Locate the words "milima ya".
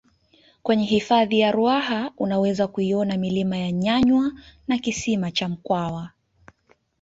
3.17-3.71